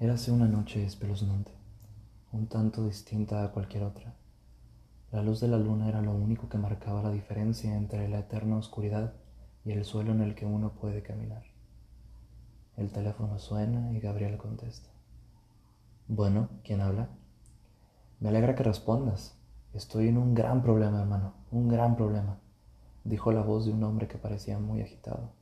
Érase 0.00 0.30
una 0.30 0.46
noche 0.46 0.84
espeluznante, 0.84 1.50
un 2.30 2.46
tanto 2.46 2.84
distinta 2.84 3.42
a 3.42 3.50
cualquier 3.50 3.82
otra. 3.82 4.14
La 5.10 5.24
luz 5.24 5.40
de 5.40 5.48
la 5.48 5.58
luna 5.58 5.88
era 5.88 6.00
lo 6.00 6.12
único 6.12 6.48
que 6.48 6.56
marcaba 6.56 7.02
la 7.02 7.10
diferencia 7.10 7.76
entre 7.76 8.08
la 8.08 8.20
eterna 8.20 8.58
oscuridad 8.58 9.14
y 9.64 9.72
el 9.72 9.84
suelo 9.84 10.12
en 10.12 10.20
el 10.20 10.36
que 10.36 10.46
uno 10.46 10.74
puede 10.74 11.02
caminar. 11.02 11.42
El 12.76 12.92
teléfono 12.92 13.40
suena 13.40 13.90
y 13.90 13.98
Gabriel 13.98 14.36
contesta. 14.36 14.88
Bueno, 16.06 16.48
¿quién 16.62 16.80
habla? 16.80 17.08
Me 18.20 18.28
alegra 18.28 18.54
que 18.54 18.62
respondas. 18.62 19.36
Estoy 19.74 20.06
en 20.06 20.18
un 20.18 20.32
gran 20.32 20.62
problema, 20.62 21.00
hermano, 21.00 21.34
un 21.50 21.66
gran 21.66 21.96
problema, 21.96 22.38
dijo 23.02 23.32
la 23.32 23.42
voz 23.42 23.64
de 23.64 23.72
un 23.72 23.82
hombre 23.82 24.06
que 24.06 24.16
parecía 24.16 24.60
muy 24.60 24.80
agitado. 24.80 25.32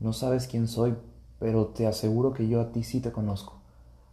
No 0.00 0.14
sabes 0.14 0.46
quién 0.46 0.66
soy, 0.66 0.96
pero 1.38 1.66
te 1.66 1.86
aseguro 1.86 2.32
que 2.32 2.48
yo 2.48 2.62
a 2.62 2.72
ti 2.72 2.84
sí 2.84 3.02
te 3.02 3.12
conozco 3.12 3.61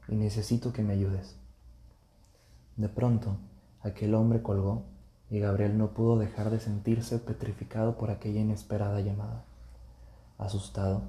y 0.09 0.16
necesito 0.16 0.73
que 0.73 0.81
me 0.81 0.94
ayudes. 0.94 1.38
De 2.77 2.90
pronto, 2.90 3.38
aquel 3.81 4.16
hombre 4.16 4.41
colgó 4.41 4.84
y 5.30 5.40
Gabriel 5.40 5.77
no 5.77 5.94
pudo 5.94 6.18
dejar 6.18 6.49
de 6.49 6.59
sentirse 6.59 7.20
petrificado 7.20 7.98
por 7.98 8.09
aquella 8.09 8.40
inesperada 8.40 8.99
llamada. 9.02 9.45
Asustado, 10.38 11.02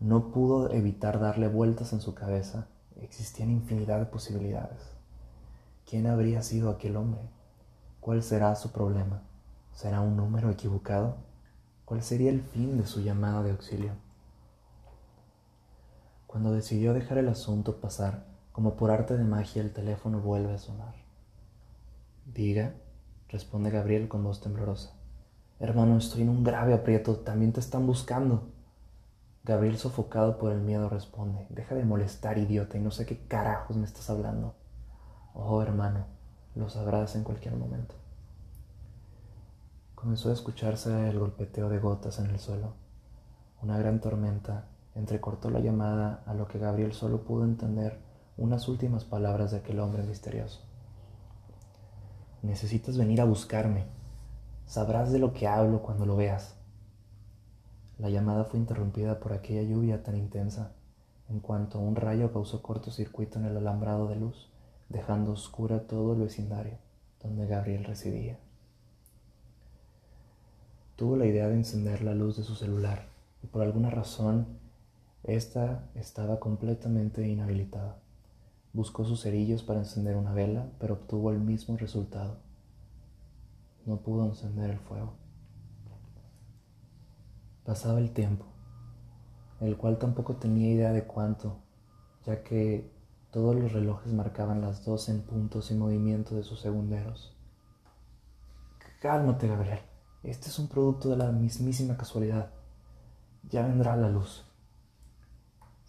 no 0.00 0.32
pudo 0.32 0.72
evitar 0.72 1.20
darle 1.20 1.48
vueltas 1.48 1.92
en 1.92 2.00
su 2.00 2.14
cabeza. 2.14 2.66
Existían 3.00 3.50
infinidad 3.50 3.98
de 4.00 4.06
posibilidades. 4.06 4.80
¿Quién 5.88 6.06
habría 6.06 6.42
sido 6.42 6.70
aquel 6.70 6.96
hombre? 6.96 7.20
¿Cuál 8.00 8.22
será 8.22 8.56
su 8.56 8.72
problema? 8.72 9.22
¿Será 9.74 10.00
un 10.00 10.16
número 10.16 10.50
equivocado? 10.50 11.16
¿Cuál 11.84 12.02
sería 12.02 12.30
el 12.30 12.40
fin 12.40 12.78
de 12.78 12.86
su 12.86 13.00
llamada 13.00 13.42
de 13.42 13.50
auxilio? 13.52 13.92
Cuando 16.26 16.52
decidió 16.52 16.94
dejar 16.94 17.18
el 17.18 17.28
asunto 17.28 17.80
pasar, 17.80 18.31
como 18.52 18.76
por 18.76 18.90
arte 18.90 19.16
de 19.16 19.24
magia 19.24 19.62
el 19.62 19.72
teléfono 19.72 20.20
vuelve 20.20 20.54
a 20.54 20.58
sonar. 20.58 20.94
Diga, 22.26 22.74
responde 23.28 23.70
Gabriel 23.70 24.08
con 24.08 24.22
voz 24.22 24.40
temblorosa. 24.40 24.92
Hermano, 25.58 25.96
estoy 25.96 26.22
en 26.22 26.28
un 26.28 26.44
grave 26.44 26.74
aprieto, 26.74 27.16
también 27.16 27.52
te 27.52 27.60
están 27.60 27.86
buscando. 27.86 28.48
Gabriel, 29.44 29.78
sofocado 29.78 30.38
por 30.38 30.52
el 30.52 30.60
miedo, 30.60 30.88
responde, 30.88 31.46
deja 31.50 31.74
de 31.74 31.84
molestar, 31.84 32.38
idiota, 32.38 32.78
y 32.78 32.80
no 32.80 32.90
sé 32.90 33.06
qué 33.06 33.26
carajos 33.26 33.76
me 33.76 33.86
estás 33.86 34.08
hablando. 34.10 34.54
Oh, 35.34 35.62
hermano, 35.62 36.04
lo 36.54 36.68
sabrás 36.68 37.16
en 37.16 37.24
cualquier 37.24 37.56
momento. 37.56 37.94
Comenzó 39.94 40.30
a 40.30 40.32
escucharse 40.32 41.08
el 41.08 41.18
golpeteo 41.18 41.68
de 41.68 41.78
gotas 41.78 42.18
en 42.18 42.26
el 42.26 42.38
suelo. 42.38 42.74
Una 43.62 43.78
gran 43.78 44.00
tormenta 44.00 44.66
entrecortó 44.94 45.48
la 45.50 45.60
llamada 45.60 46.22
a 46.26 46.34
lo 46.34 46.46
que 46.48 46.58
Gabriel 46.58 46.92
solo 46.92 47.22
pudo 47.22 47.44
entender 47.44 47.98
unas 48.36 48.68
últimas 48.68 49.04
palabras 49.04 49.50
de 49.50 49.58
aquel 49.58 49.80
hombre 49.80 50.02
misterioso. 50.02 50.60
Necesitas 52.42 52.96
venir 52.96 53.20
a 53.20 53.24
buscarme. 53.24 53.84
Sabrás 54.66 55.12
de 55.12 55.18
lo 55.18 55.32
que 55.32 55.46
hablo 55.46 55.82
cuando 55.82 56.06
lo 56.06 56.16
veas. 56.16 56.56
La 57.98 58.10
llamada 58.10 58.44
fue 58.44 58.58
interrumpida 58.58 59.20
por 59.20 59.32
aquella 59.32 59.62
lluvia 59.62 60.02
tan 60.02 60.16
intensa, 60.16 60.72
en 61.28 61.40
cuanto 61.40 61.78
un 61.78 61.94
rayo 61.94 62.32
causó 62.32 62.62
cortocircuito 62.62 63.38
en 63.38 63.44
el 63.44 63.56
alambrado 63.56 64.08
de 64.08 64.16
luz, 64.16 64.50
dejando 64.88 65.32
oscura 65.32 65.86
todo 65.86 66.14
el 66.14 66.20
vecindario 66.20 66.78
donde 67.22 67.46
Gabriel 67.46 67.84
residía. 67.84 68.38
Tuvo 70.96 71.16
la 71.16 71.26
idea 71.26 71.48
de 71.48 71.54
encender 71.54 72.02
la 72.02 72.14
luz 72.14 72.36
de 72.36 72.42
su 72.42 72.54
celular 72.54 73.06
y 73.42 73.46
por 73.46 73.62
alguna 73.62 73.90
razón 73.90 74.46
esta 75.24 75.88
estaba 75.94 76.40
completamente 76.40 77.26
inhabilitada. 77.26 78.01
Buscó 78.72 79.04
sus 79.04 79.22
cerillos 79.22 79.62
para 79.62 79.80
encender 79.80 80.16
una 80.16 80.32
vela, 80.32 80.70
pero 80.78 80.94
obtuvo 80.94 81.30
el 81.30 81.38
mismo 81.38 81.76
resultado. 81.76 82.38
No 83.84 83.98
pudo 83.98 84.24
encender 84.26 84.70
el 84.70 84.78
fuego. 84.78 85.14
Pasaba 87.64 87.98
el 87.98 88.12
tiempo, 88.12 88.46
el 89.60 89.76
cual 89.76 89.98
tampoco 89.98 90.36
tenía 90.36 90.70
idea 90.72 90.92
de 90.92 91.04
cuánto, 91.04 91.58
ya 92.24 92.42
que 92.42 92.90
todos 93.30 93.54
los 93.54 93.72
relojes 93.72 94.12
marcaban 94.12 94.60
las 94.60 94.84
dos 94.84 95.08
en 95.08 95.22
puntos 95.22 95.70
y 95.70 95.74
movimiento 95.74 96.34
de 96.34 96.42
sus 96.42 96.60
segunderos. 96.60 97.36
Cálmate, 99.00 99.48
Gabriel. 99.48 99.80
Este 100.22 100.48
es 100.48 100.58
un 100.58 100.68
producto 100.68 101.08
de 101.08 101.16
la 101.16 101.32
mismísima 101.32 101.96
casualidad. 101.96 102.52
Ya 103.50 103.66
vendrá 103.66 103.96
la 103.96 104.08
luz. 104.08 104.44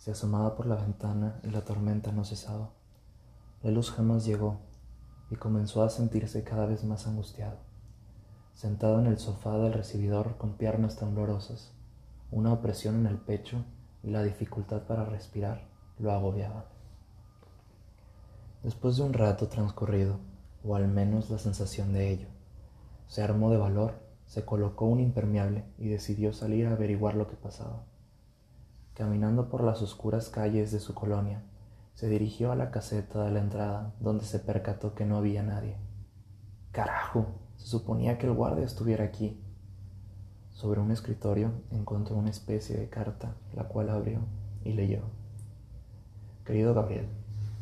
Se 0.04 0.12
asomaba 0.12 0.54
por 0.58 0.66
la 0.66 0.76
ventana 0.76 1.40
y 1.44 1.50
la 1.50 1.62
tormenta 1.62 2.12
no 2.12 2.26
cesaba. 2.26 2.72
La 3.62 3.72
luz 3.72 3.90
jamás 3.90 4.26
llegó 4.26 4.58
y 5.32 5.38
comenzó 5.38 5.82
a 5.82 5.90
sentirse 5.90 6.44
cada 6.44 6.66
vez 6.66 6.84
más 6.84 7.08
angustiado. 7.08 7.56
Sentado 8.54 9.00
en 9.00 9.06
el 9.06 9.18
sofá 9.18 9.58
del 9.60 9.72
recibidor 9.72 10.36
con 10.36 10.58
piernas 10.58 10.98
temblorosas, 10.98 11.72
una 12.32 12.52
opresión 12.52 12.96
en 12.96 13.06
el 13.06 13.18
pecho 13.18 13.64
y 14.04 14.10
la 14.10 14.24
dificultad 14.24 14.82
para 14.82 15.06
respirar 15.06 15.70
lo 15.98 16.12
agobiaban. 16.12 16.66
Después 18.62 18.98
de 18.98 19.04
un 19.04 19.14
rato 19.14 19.48
transcurrido, 19.48 20.18
o 20.66 20.76
al 20.76 20.90
menos 20.90 21.30
la 21.30 21.38
sensación 21.38 21.94
de 21.94 22.12
ello, 22.12 22.28
se 23.08 23.24
armó 23.24 23.52
de 23.52 23.58
valor, 23.58 23.94
se 24.26 24.44
colocó 24.44 24.84
un 24.84 25.00
impermeable 25.00 25.64
y 25.78 25.88
decidió 25.88 26.34
salir 26.34 26.68
a 26.68 26.74
averiguar 26.74 27.16
lo 27.16 27.30
que 27.30 27.38
pasaba. 27.38 27.86
Caminando 28.94 29.50
por 29.50 29.64
las 29.64 29.82
oscuras 29.82 30.30
calles 30.30 30.72
de 30.72 30.80
su 30.80 30.94
colonia, 30.94 31.42
se 31.96 32.10
dirigió 32.10 32.52
a 32.52 32.56
la 32.56 32.70
caseta 32.70 33.24
de 33.24 33.32
la 33.32 33.40
entrada, 33.40 33.96
donde 34.00 34.24
se 34.24 34.38
percató 34.38 34.94
que 34.94 35.06
no 35.06 35.18
había 35.18 35.42
nadie. 35.42 35.78
¡Carajo! 36.72 37.26
Se 37.58 37.68
suponía 37.68 38.20
que 38.20 38.28
el 38.28 38.34
guardia 38.34 38.66
estuviera 38.66 39.04
aquí. 39.04 39.42
Sobre 40.52 40.80
un 40.80 40.92
escritorio 40.92 41.52
encontró 41.72 42.16
una 42.16 42.30
especie 42.30 42.78
de 42.78 42.90
carta, 42.90 43.36
la 43.56 43.68
cual 43.68 43.90
abrió 43.90 44.20
y 44.64 44.74
leyó. 44.74 45.02
Querido 46.46 46.76
Gabriel, 46.76 47.08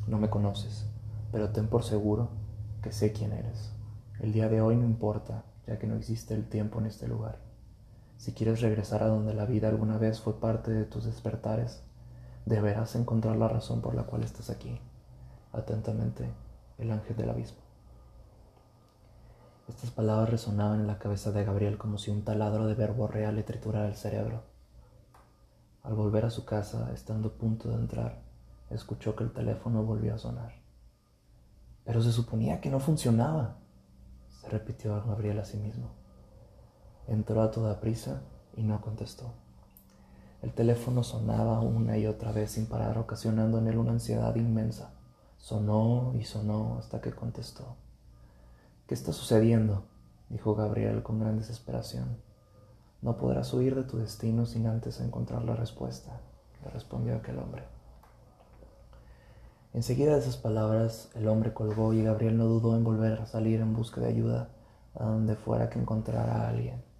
no 0.07 0.17
me 0.17 0.29
conoces, 0.29 0.85
pero 1.31 1.51
ten 1.51 1.67
por 1.67 1.83
seguro 1.83 2.29
que 2.81 2.91
sé 2.91 3.13
quién 3.13 3.31
eres. 3.31 3.71
El 4.19 4.33
día 4.33 4.49
de 4.49 4.61
hoy 4.61 4.75
no 4.75 4.85
importa, 4.85 5.45
ya 5.65 5.79
que 5.79 5.87
no 5.87 5.95
existe 5.95 6.33
el 6.33 6.49
tiempo 6.49 6.79
en 6.79 6.87
este 6.87 7.07
lugar. 7.07 7.50
Si 8.21 8.33
quieres 8.33 8.61
regresar 8.61 9.01
a 9.01 9.07
donde 9.07 9.33
la 9.33 9.45
vida 9.45 9.67
alguna 9.67 9.97
vez 9.97 10.21
fue 10.21 10.39
parte 10.39 10.69
de 10.69 10.85
tus 10.85 11.05
despertares, 11.05 11.81
deberás 12.45 12.95
encontrar 12.95 13.35
la 13.35 13.47
razón 13.47 13.81
por 13.81 13.95
la 13.95 14.03
cual 14.03 14.21
estás 14.21 14.51
aquí. 14.51 14.79
Atentamente, 15.51 16.29
el 16.77 16.91
ángel 16.91 17.17
del 17.17 17.31
abismo. 17.31 17.57
Estas 19.67 19.89
palabras 19.89 20.29
resonaban 20.29 20.81
en 20.81 20.85
la 20.85 20.99
cabeza 20.99 21.31
de 21.31 21.43
Gabriel 21.43 21.79
como 21.79 21.97
si 21.97 22.11
un 22.11 22.23
taladro 22.23 22.67
de 22.67 22.75
verbo 22.75 23.07
real 23.07 23.37
le 23.37 23.41
triturara 23.41 23.87
el 23.87 23.95
cerebro. 23.95 24.43
Al 25.81 25.95
volver 25.95 26.25
a 26.25 26.29
su 26.29 26.45
casa, 26.45 26.91
estando 26.93 27.29
a 27.29 27.33
punto 27.33 27.69
de 27.69 27.75
entrar, 27.75 28.21
escuchó 28.69 29.15
que 29.15 29.23
el 29.23 29.33
teléfono 29.33 29.83
volvió 29.83 30.13
a 30.13 30.19
sonar. 30.19 30.61
Pero 31.85 32.03
se 32.03 32.11
suponía 32.11 32.61
que 32.61 32.69
no 32.69 32.79
funcionaba, 32.79 33.57
se 34.29 34.47
repitió 34.47 35.03
Gabriel 35.07 35.39
a 35.39 35.43
sí 35.43 35.57
mismo. 35.57 36.00
Entró 37.07 37.41
a 37.41 37.51
toda 37.51 37.79
prisa 37.79 38.21
y 38.55 38.63
no 38.63 38.81
contestó. 38.81 39.33
El 40.41 40.53
teléfono 40.53 41.03
sonaba 41.03 41.59
una 41.59 41.97
y 41.97 42.07
otra 42.07 42.31
vez 42.31 42.51
sin 42.51 42.65
parar, 42.65 42.97
ocasionando 42.97 43.59
en 43.59 43.67
él 43.67 43.77
una 43.77 43.91
ansiedad 43.91 44.35
inmensa. 44.35 44.91
Sonó 45.37 46.13
y 46.19 46.23
sonó 46.23 46.77
hasta 46.79 47.01
que 47.01 47.11
contestó. 47.11 47.75
¿Qué 48.87 48.93
está 48.93 49.13
sucediendo? 49.13 49.83
dijo 50.29 50.55
Gabriel 50.55 51.03
con 51.03 51.19
gran 51.19 51.37
desesperación. 51.37 52.17
No 53.01 53.17
podrás 53.17 53.53
huir 53.53 53.75
de 53.75 53.83
tu 53.83 53.97
destino 53.97 54.45
sin 54.45 54.67
antes 54.67 54.99
encontrar 54.99 55.43
la 55.43 55.55
respuesta, 55.55 56.21
le 56.63 56.69
respondió 56.69 57.15
aquel 57.15 57.39
hombre. 57.39 57.63
Enseguida 59.73 60.13
de 60.13 60.19
esas 60.19 60.37
palabras, 60.37 61.09
el 61.15 61.27
hombre 61.27 61.53
colgó 61.53 61.93
y 61.93 62.03
Gabriel 62.03 62.37
no 62.37 62.45
dudó 62.45 62.75
en 62.75 62.83
volver 62.83 63.19
a 63.19 63.25
salir 63.25 63.61
en 63.61 63.73
busca 63.73 64.01
de 64.01 64.07
ayuda 64.07 64.49
a 64.95 65.05
donde 65.05 65.35
fuera 65.35 65.69
que 65.69 65.79
encontrara 65.79 66.43
a 66.43 66.49
alguien. 66.49 66.90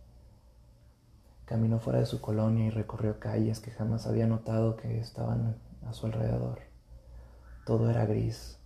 Caminó 1.52 1.80
fuera 1.80 2.00
de 2.00 2.06
su 2.06 2.22
colonia 2.22 2.68
y 2.68 2.70
recorrió 2.70 3.20
calles 3.20 3.60
que 3.60 3.72
jamás 3.72 4.08
había 4.08 4.26
notado 4.26 4.78
que 4.78 5.02
estaban 5.02 5.58
a 5.86 5.92
su 5.92 6.06
alrededor. 6.06 6.60
Todo 7.66 7.90
era 7.90 8.06
gris, 8.06 8.58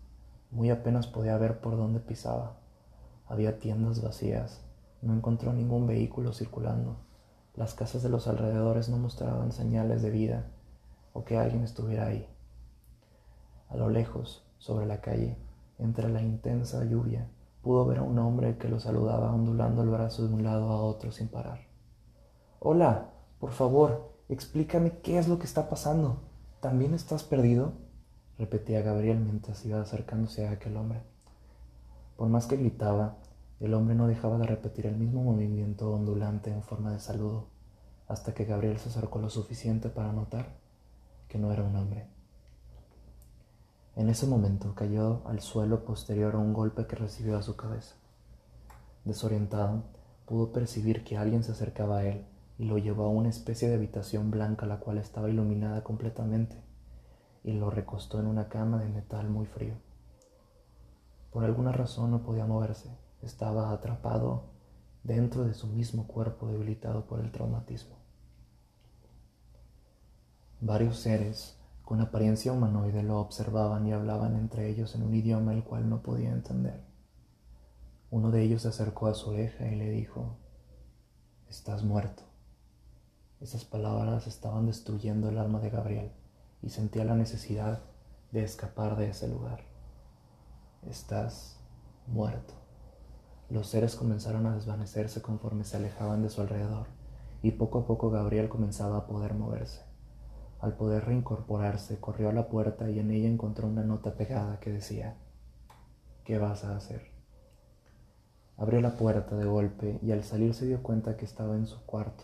muy 0.52 0.70
apenas 0.70 1.08
podía 1.08 1.36
ver 1.40 1.62
por 1.62 1.78
dónde 1.78 2.00
pisaba. 2.00 2.58
Había 3.26 3.58
tiendas 3.58 4.04
vacías, 4.04 4.62
no 5.02 5.16
encontró 5.16 5.52
ningún 5.52 5.88
vehículo 5.88 6.32
circulando. 6.32 6.98
Las 7.56 7.74
casas 7.74 8.04
de 8.04 8.10
los 8.10 8.28
alrededores 8.28 8.88
no 8.88 8.98
mostraban 8.98 9.52
señales 9.52 10.04
de 10.04 10.12
vida 10.12 10.52
o 11.14 11.26
que 11.26 11.40
alguien 11.40 11.64
estuviera 11.64 12.06
ahí. 12.06 12.30
A 13.68 13.78
lo 13.78 13.90
lejos, 13.90 14.46
sobre 14.60 14.86
la 14.86 15.02
calle, 15.02 15.40
entre 15.80 16.08
la 16.08 16.22
intensa 16.22 16.84
lluvia, 16.86 17.28
pudo 17.64 17.84
ver 17.88 17.98
a 17.98 18.04
un 18.04 18.20
hombre 18.20 18.60
que 18.60 18.70
lo 18.70 18.80
saludaba 18.80 19.34
ondulando 19.34 19.82
el 19.82 19.90
brazo 19.90 20.28
de 20.28 20.36
un 20.36 20.44
lado 20.44 20.70
a 20.70 20.84
otro 20.84 21.12
sin 21.12 21.30
parar. 21.30 21.74
Hola, 22.68 23.12
por 23.40 23.52
favor, 23.52 24.12
explícame 24.28 24.98
qué 25.04 25.20
es 25.20 25.28
lo 25.28 25.38
que 25.38 25.46
está 25.46 25.70
pasando. 25.70 26.24
¿También 26.62 26.96
estás 26.96 27.24
perdido? 27.24 27.74
repetía 28.40 28.82
Gabriel 28.82 29.20
mientras 29.20 29.64
iba 29.68 29.80
acercándose 29.80 30.48
a 30.48 30.54
aquel 30.54 30.76
hombre. 30.76 31.04
Por 32.18 32.28
más 32.28 32.48
que 32.48 32.58
gritaba, 32.58 33.18
el 33.60 33.76
hombre 33.76 33.94
no 33.94 34.08
dejaba 34.08 34.40
de 34.40 34.48
repetir 34.48 34.88
el 34.88 34.96
mismo 34.96 35.22
movimiento 35.22 35.94
ondulante 35.94 36.50
en 36.50 36.64
forma 36.64 36.92
de 36.92 37.00
saludo, 37.00 37.46
hasta 38.08 38.34
que 38.34 38.46
Gabriel 38.46 38.80
se 38.80 38.90
acercó 38.90 39.20
lo 39.20 39.30
suficiente 39.30 39.90
para 39.90 40.12
notar 40.12 40.58
que 41.28 41.38
no 41.38 41.52
era 41.52 41.62
un 41.62 41.76
hombre. 41.76 42.08
En 43.96 44.10
ese 44.10 44.26
momento 44.26 44.74
cayó 44.74 45.22
al 45.28 45.40
suelo 45.42 45.86
posterior 45.86 46.34
a 46.34 46.40
un 46.40 46.54
golpe 46.54 46.88
que 46.88 46.96
recibió 46.96 47.38
a 47.38 47.44
su 47.44 47.56
cabeza. 47.56 47.94
Desorientado, 49.04 49.84
pudo 50.26 50.52
percibir 50.52 51.04
que 51.04 51.16
alguien 51.16 51.44
se 51.44 51.52
acercaba 51.52 51.98
a 51.98 52.06
él 52.06 52.26
y 52.58 52.66
lo 52.66 52.78
llevó 52.78 53.06
a 53.06 53.10
una 53.10 53.30
especie 53.30 53.68
de 53.68 53.76
habitación 53.76 54.32
blanca 54.32 54.66
la 54.66 54.80
cual 54.80 54.98
estaba 54.98 55.30
iluminada 55.30 55.84
completamente 55.84 56.56
y 57.44 57.54
lo 57.54 57.70
recostó 57.70 58.20
en 58.20 58.28
una 58.28 58.50
cama 58.50 58.80
de 58.80 58.90
metal 58.90 59.30
muy 59.30 59.46
frío. 59.46 59.76
Por 61.32 61.44
alguna 61.44 61.72
razón 61.72 62.12
no 62.12 62.24
podía 62.24 62.46
moverse, 62.46 62.90
estaba 63.22 63.72
atrapado 63.72 64.46
dentro 65.04 65.44
de 65.44 65.54
su 65.54 65.68
mismo 65.68 66.08
cuerpo 66.08 66.48
debilitado 66.48 67.06
por 67.06 67.20
el 67.20 67.32
traumatismo. 67.32 67.96
Varios 70.62 70.98
seres 70.98 71.60
con 71.84 72.02
apariencia 72.02 72.52
humanoide 72.52 73.04
lo 73.04 73.20
observaban 73.20 73.86
y 73.86 73.94
hablaban 73.94 74.36
entre 74.36 74.70
ellos 74.70 74.96
en 74.96 75.04
un 75.04 75.14
idioma 75.14 75.54
el 75.54 75.64
cual 75.64 75.88
no 75.88 76.02
podía 76.02 76.32
entender. 76.32 76.82
Uno 78.10 78.32
de 78.32 78.42
ellos 78.42 78.64
se 78.64 78.70
acercó 78.70 79.08
a 79.08 79.14
su 79.14 79.30
oreja 79.30 79.68
y 79.68 79.76
le 79.76 79.92
dijo, 79.92 80.38
Estás 81.48 81.84
muerto. 81.84 82.24
Esas 83.46 83.64
palabras 83.64 84.26
estaban 84.26 84.66
destruyendo 84.66 85.30
el 85.30 85.38
alma 85.38 85.60
de 85.60 85.70
Gabriel 85.70 86.12
y 86.64 86.70
sentía 86.70 87.06
la 87.06 87.14
necesidad 87.14 87.84
de 88.32 88.44
escapar 88.44 88.98
de 88.98 89.10
ese 89.10 89.28
lugar. 89.28 89.60
Estás 90.90 91.60
muerto. 92.08 92.56
Los 93.52 93.68
seres 93.68 93.96
comenzaron 93.96 94.48
a 94.48 94.56
desvanecerse 94.56 95.22
conforme 95.22 95.64
se 95.64 95.78
alejaban 95.78 96.24
de 96.24 96.32
su 96.32 96.42
alrededor 96.42 96.88
y 97.44 97.52
poco 97.52 97.82
a 97.82 97.86
poco 97.86 98.10
Gabriel 98.10 98.50
comenzaba 98.50 98.98
a 98.98 99.06
poder 99.06 99.36
moverse. 99.36 99.84
Al 100.60 100.76
poder 100.76 101.06
reincorporarse, 101.06 102.00
corrió 102.00 102.30
a 102.30 102.34
la 102.34 102.50
puerta 102.50 102.90
y 102.90 102.98
en 102.98 103.12
ella 103.12 103.30
encontró 103.30 103.68
una 103.68 103.84
nota 103.84 104.16
pegada 104.16 104.60
que 104.60 104.72
decía, 104.72 105.18
¿qué 106.24 106.40
vas 106.40 106.64
a 106.64 106.76
hacer? 106.76 107.12
Abrió 108.58 108.82
la 108.82 108.98
puerta 108.98 109.36
de 109.36 109.46
golpe 109.46 110.00
y 110.02 110.14
al 110.14 110.24
salir 110.24 110.56
se 110.56 110.66
dio 110.66 110.82
cuenta 110.82 111.16
que 111.16 111.26
estaba 111.26 111.56
en 111.56 111.68
su 111.68 111.86
cuarto, 111.86 112.24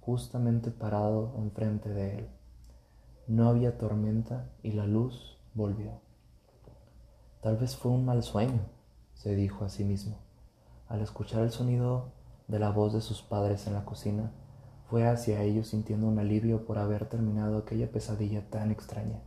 justamente 0.00 0.70
parado 0.70 1.34
enfrente 1.38 1.88
de 1.88 2.18
él. 2.18 2.28
No 3.26 3.48
había 3.48 3.78
tormenta 3.78 4.50
y 4.62 4.72
la 4.72 4.86
luz 4.86 5.38
volvió. 5.54 6.00
Tal 7.42 7.56
vez 7.56 7.76
fue 7.76 7.92
un 7.92 8.04
mal 8.04 8.22
sueño, 8.22 8.60
se 9.14 9.34
dijo 9.34 9.64
a 9.64 9.68
sí 9.68 9.84
mismo. 9.84 10.18
Al 10.88 11.00
escuchar 11.00 11.42
el 11.42 11.50
sonido 11.50 12.12
de 12.48 12.58
la 12.58 12.70
voz 12.70 12.92
de 12.92 13.00
sus 13.00 13.22
padres 13.22 13.66
en 13.66 13.74
la 13.74 13.84
cocina, 13.84 14.32
fue 14.88 15.06
hacia 15.06 15.42
ellos 15.42 15.68
sintiendo 15.68 16.08
un 16.08 16.18
alivio 16.18 16.66
por 16.66 16.78
haber 16.78 17.06
terminado 17.06 17.58
aquella 17.58 17.90
pesadilla 17.92 18.50
tan 18.50 18.72
extraña. 18.72 19.20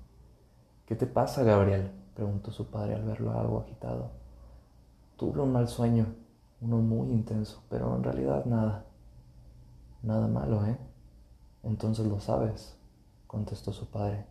¿Qué 0.85 0.95
te 0.95 1.07
pasa, 1.07 1.43
Gabriel? 1.43 1.91
preguntó 2.15 2.51
su 2.51 2.69
padre 2.69 2.95
al 2.95 3.03
verlo 3.03 3.31
algo 3.31 3.61
agitado. 3.61 4.11
Tuve 5.15 5.41
un 5.41 5.53
mal 5.53 5.69
sueño, 5.69 6.13
uno 6.59 6.77
muy 6.77 7.11
intenso, 7.11 7.63
pero 7.69 7.95
en 7.95 8.03
realidad 8.03 8.45
nada. 8.45 8.85
Nada 10.03 10.27
malo, 10.27 10.65
¿eh? 10.65 10.77
Entonces 11.63 12.05
lo 12.05 12.19
sabes, 12.19 12.75
contestó 13.25 13.71
su 13.71 13.87
padre. 13.87 14.25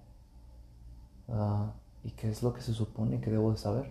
Ah, 1.29 1.73
¿Y 2.05 2.11
qué 2.11 2.31
es 2.31 2.43
lo 2.43 2.53
que 2.53 2.61
se 2.61 2.75
supone 2.75 3.21
que 3.21 3.31
debo 3.31 3.51
de 3.51 3.57
saber? 3.57 3.91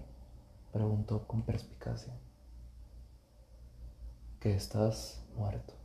preguntó 0.71 1.27
con 1.27 1.41
perspicacia. 1.41 2.13
Que 4.39 4.53
estás 4.53 5.21
muerto. 5.35 5.80